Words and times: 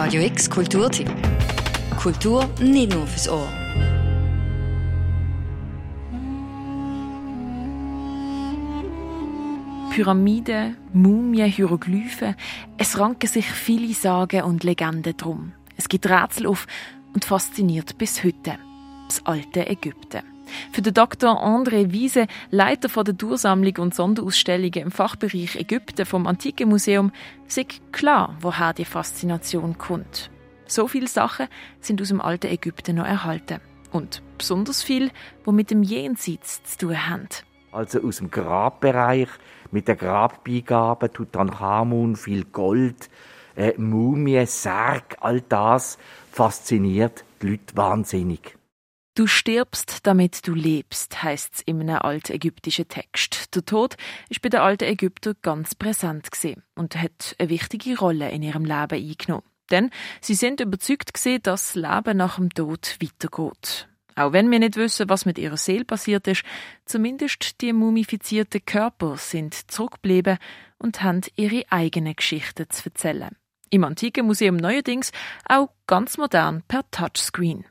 Radio 0.00 0.22
X 0.22 0.48
Kulturtipp. 0.48 1.10
Kultur 2.00 2.48
nicht 2.60 2.94
nur 2.94 3.04
fürs 3.04 3.28
Ohr. 3.28 3.48
Pyramiden, 9.90 10.76
Mumien, 10.92 11.50
Hieroglyphen. 11.50 12.36
Es 12.76 12.96
ranken 12.96 13.26
sich 13.26 13.50
viele 13.50 13.92
Sagen 13.92 14.42
und 14.42 14.62
Legenden 14.62 15.16
drum. 15.16 15.52
Es 15.76 15.88
gibt 15.88 16.08
Rätsel 16.08 16.46
auf 16.46 16.68
und 17.12 17.24
fasziniert 17.24 17.98
bis 17.98 18.22
heute. 18.22 18.56
Das 19.08 19.26
alte 19.26 19.66
Ägypten. 19.66 20.22
Für 20.72 20.82
den 20.82 20.94
Dr. 20.94 21.42
André 21.42 21.92
Wiese, 21.92 22.26
Leiter 22.50 22.88
von 22.88 23.04
der 23.04 23.14
Dursammlung 23.14 23.76
und 23.78 23.94
Sonderausstellungen 23.94 24.74
im 24.74 24.90
Fachbereich 24.90 25.56
Ägypten 25.56 26.06
vom 26.06 26.26
Antiken 26.26 26.68
Museum, 26.68 27.12
ist 27.46 27.60
klar, 27.92 28.36
woher 28.40 28.72
die 28.72 28.84
Faszination 28.84 29.78
kommt. 29.78 30.30
So 30.66 30.86
viele 30.86 31.08
Sachen 31.08 31.48
sind 31.80 32.02
aus 32.02 32.08
dem 32.08 32.20
alten 32.20 32.48
Ägypten 32.48 32.96
noch 32.96 33.06
erhalten. 33.06 33.60
Und 33.90 34.22
besonders 34.36 34.82
viel, 34.82 35.10
wo 35.44 35.52
mit 35.52 35.70
dem 35.70 35.82
Jenseits 35.82 36.62
zu 36.64 36.78
tun 36.78 37.08
haben. 37.08 37.28
Also 37.72 38.02
aus 38.02 38.18
dem 38.18 38.30
Grabbereich, 38.30 39.28
mit 39.70 39.88
den 39.88 39.96
Grabbeigaben, 39.96 41.12
Tutanchamun, 41.12 42.16
viel 42.16 42.44
Gold, 42.44 43.08
äh, 43.56 43.72
Mumie, 43.78 44.46
Särg, 44.46 45.16
all 45.20 45.40
das 45.40 45.98
fasziniert 46.32 47.24
die 47.42 47.50
Leute 47.50 47.76
wahnsinnig. 47.76 48.57
Du 49.18 49.26
stirbst, 49.26 50.06
damit 50.06 50.46
du 50.46 50.54
lebst, 50.54 51.24
heißt 51.24 51.54
es 51.56 51.60
in 51.62 51.80
einem 51.80 51.98
altägyptischen 52.00 52.86
Text. 52.86 53.52
Der 53.52 53.64
Tod 53.64 53.96
ist 54.28 54.40
bei 54.42 54.48
den 54.48 54.60
alten 54.60 54.84
Ägyptern 54.84 55.34
ganz 55.42 55.74
präsent 55.74 56.28
und 56.76 56.94
hat 56.94 57.34
eine 57.36 57.48
wichtige 57.48 57.98
Rolle 57.98 58.30
in 58.30 58.44
ihrem 58.44 58.64
Leben 58.64 58.92
eingenommen. 58.92 59.42
Denn 59.72 59.90
sie 60.20 60.36
sind 60.36 60.60
überzeugt 60.60 61.14
gewesen, 61.14 61.42
dass 61.42 61.72
das 61.72 61.74
Leben 61.74 62.16
nach 62.16 62.36
dem 62.36 62.50
Tod 62.50 62.96
weitergeht. 63.02 63.88
Auch 64.14 64.32
wenn 64.32 64.52
wir 64.52 64.60
nicht 64.60 64.76
wissen, 64.76 65.08
was 65.08 65.26
mit 65.26 65.36
ihrer 65.36 65.56
Seele 65.56 65.84
passiert 65.84 66.28
ist, 66.28 66.44
zumindest 66.84 67.60
die 67.60 67.72
mumifizierten 67.72 68.64
Körper 68.64 69.16
sind 69.16 69.68
zurückgeblieben 69.68 70.38
und 70.78 71.02
haben 71.02 71.22
ihre 71.34 71.64
eigenen 71.70 72.14
Geschichten 72.14 72.70
zu 72.70 72.84
erzählen. 72.88 73.34
Im 73.70 73.82
Antiken 73.82 74.26
Museum 74.26 74.58
neuerdings 74.58 75.10
auch 75.44 75.70
ganz 75.88 76.18
modern 76.18 76.62
per 76.68 76.88
Touchscreen 76.92 77.64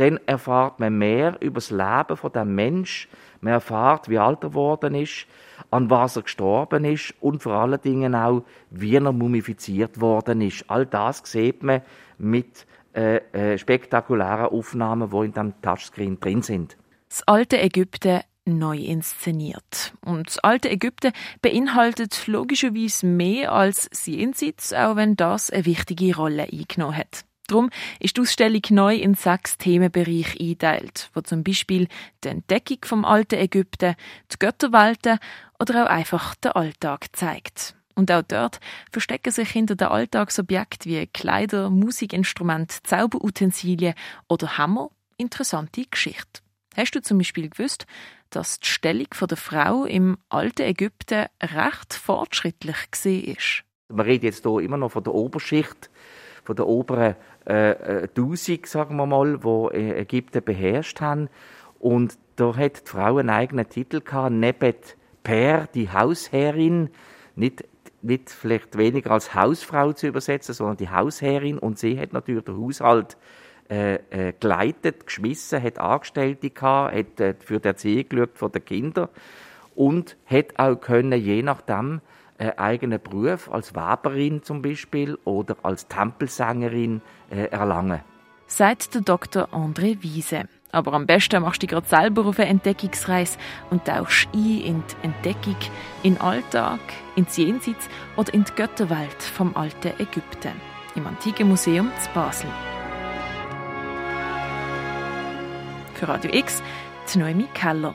dann 0.00 0.18
erfahrt 0.24 0.80
man 0.80 0.96
mehr 0.96 1.36
über 1.40 1.56
das 1.56 1.70
Leben 1.70 2.16
von 2.16 2.32
dem 2.32 2.54
Mensch. 2.54 3.06
Man 3.42 3.52
erfahrt, 3.52 4.08
wie 4.08 4.18
alt 4.18 4.42
er 4.42 4.48
geworden 4.48 4.94
ist, 4.94 5.26
an 5.70 5.90
was 5.90 6.16
er 6.16 6.22
gestorben 6.22 6.86
ist 6.86 7.14
und 7.20 7.42
vor 7.42 7.52
allen 7.52 7.80
Dingen 7.82 8.14
auch, 8.14 8.42
wie 8.70 8.96
er 8.96 9.12
mumifiziert 9.12 10.00
worden 10.00 10.40
ist. 10.40 10.64
All 10.68 10.86
das 10.86 11.22
sieht 11.24 11.62
man 11.62 11.82
mit 12.16 12.66
äh, 12.94 13.16
äh, 13.32 13.58
spektakulären 13.58 14.46
Aufnahmen, 14.46 15.10
die 15.10 15.26
in 15.26 15.32
dem 15.32 15.60
Touchscreen 15.60 16.18
drin 16.18 16.40
sind. 16.40 16.78
Das 17.10 17.22
alte 17.26 17.60
Ägypten 17.60 18.20
neu 18.46 18.78
inszeniert. 18.78 19.92
Und 20.00 20.28
das 20.28 20.38
alte 20.38 20.70
Ägypten 20.70 21.12
beinhaltet 21.42 22.26
logischerweise 22.26 23.06
mehr 23.06 23.52
als 23.52 23.90
Jenseits, 24.06 24.72
auch 24.72 24.96
wenn 24.96 25.14
das 25.14 25.50
eine 25.50 25.66
wichtige 25.66 26.16
Rolle 26.16 26.48
eingenommen 26.50 26.96
hat. 26.96 27.24
Darum 27.50 27.70
ist 27.98 28.16
die 28.16 28.20
Ausstellung 28.20 28.62
neu 28.70 28.94
in 28.94 29.14
sechs 29.14 29.58
Themenbereiche 29.58 30.38
eingeteilt, 30.38 31.10
wo 31.14 31.20
zum 31.20 31.42
Beispiel 31.42 31.88
die 32.22 32.28
Entdeckung 32.28 32.78
vom 32.84 33.04
alten 33.04 33.40
Ägypten, 33.40 33.96
die 34.32 34.38
Götterwelten 34.38 35.18
oder 35.58 35.84
auch 35.84 35.90
einfach 35.90 36.36
den 36.36 36.52
Alltag 36.52 37.06
zeigt. 37.12 37.74
Und 37.96 38.12
auch 38.12 38.22
dort 38.22 38.60
verstecken 38.92 39.32
sich 39.32 39.50
hinter 39.50 39.74
den 39.74 39.88
Alltagsobjekten 39.88 40.92
wie 40.92 41.06
Kleider, 41.08 41.70
Musikinstrumente, 41.70 42.76
Zauberutensilien 42.84 43.94
oder 44.28 44.56
Hammer 44.56 44.90
interessante 45.16 45.84
Geschichten. 45.90 46.44
Hast 46.76 46.92
du 46.92 47.02
zum 47.02 47.18
Beispiel 47.18 47.50
gewusst, 47.50 47.84
dass 48.30 48.60
die 48.60 48.68
Stellung 48.68 49.08
der 49.28 49.36
Frau 49.36 49.84
im 49.84 50.18
alten 50.28 50.62
Ägypten 50.62 51.26
recht 51.42 51.94
fortschrittlich 51.94 52.76
war? 52.76 53.96
Man 53.96 54.06
redet 54.06 54.22
jetzt 54.22 54.44
hier 54.44 54.60
immer 54.60 54.76
noch 54.76 54.92
von 54.92 55.02
der 55.02 55.14
Oberschicht, 55.14 55.90
von 56.44 56.56
der 56.56 56.66
oberen 56.66 57.16
äh, 57.44 58.06
1000, 58.08 58.48
äh, 58.48 58.66
sagen 58.66 58.96
wir 58.96 59.06
mal, 59.06 59.42
wo 59.42 59.70
Ägypten 59.70 60.42
beherrscht 60.42 61.00
haben. 61.00 61.28
Und 61.78 62.18
da 62.36 62.56
hat 62.56 62.86
die 62.86 62.90
Frau 62.90 63.18
einen 63.18 63.30
eigenen 63.30 63.68
Titel 63.68 64.00
gehabt, 64.00 64.32
Nebet 64.32 64.96
Per, 65.22 65.66
die 65.74 65.90
Hausherrin, 65.90 66.90
nicht 67.36 67.64
nicht 68.02 68.30
vielleicht 68.30 68.78
weniger 68.78 69.10
als 69.10 69.34
Hausfrau 69.34 69.92
zu 69.92 70.06
übersetzen, 70.06 70.54
sondern 70.54 70.76
die 70.76 70.88
Hausherrin. 70.88 71.58
Und 71.58 71.78
sie 71.78 71.98
hat 71.98 72.12
natürlich 72.12 72.44
den 72.44 72.56
Haushalt 72.56 73.16
äh, 73.70 73.94
äh, 74.10 74.32
geleitet, 74.38 75.06
geschmissen, 75.06 75.62
hat 75.62 75.78
Angestellte 75.78 76.50
gehabt, 76.50 76.94
hat 76.94 77.20
äh, 77.20 77.34
für 77.38 77.60
die 77.60 77.68
Erziehung 77.68 78.08
geschaut 78.08 78.38
von 78.38 78.52
den 78.52 78.64
Kindern 78.64 79.08
und 79.74 80.16
hat 80.26 80.58
auch 80.58 80.76
können, 80.76 81.20
je 81.20 81.42
nachdem, 81.42 82.00
äh, 82.40 82.52
eigenen 82.56 83.00
Beruf 83.00 83.50
als 83.52 83.74
Weberin 83.74 84.42
zum 84.42 84.62
Beispiel 84.62 85.18
oder 85.24 85.56
als 85.62 85.86
Tempelsängerin 85.88 87.02
äh, 87.30 87.44
erlangen. 87.48 88.00
Sagt 88.46 88.94
der 88.94 89.02
Dr. 89.02 89.48
André 89.52 90.02
Wiese. 90.02 90.44
Aber 90.72 90.94
am 90.94 91.06
besten 91.06 91.42
machst 91.42 91.62
du 91.62 91.66
dich 91.66 91.74
gerade 91.74 91.86
selber 91.86 92.24
auf 92.24 92.38
eine 92.38 92.48
Entdeckungsreise 92.48 93.38
und 93.70 93.84
tauchst 93.84 94.28
ein 94.32 94.60
in 94.60 94.82
die 94.82 95.04
Entdeckung, 95.04 95.56
in 96.02 96.14
den 96.14 96.20
Alltag, 96.22 96.80
ins 97.14 97.36
Jenseits 97.36 97.88
oder 98.16 98.32
in 98.32 98.44
die 98.44 98.54
Götterwelt 98.54 99.22
vom 99.22 99.54
alten 99.56 99.92
Ägypten. 100.00 100.52
Im 100.94 101.06
Antiken 101.06 101.48
Museum 101.48 101.90
zu 102.00 102.08
Basel. 102.14 102.50
Für 105.94 106.08
Radio 106.08 106.32
X, 106.32 106.62
die 107.12 107.18
Noemi 107.18 107.48
Keller. 107.52 107.94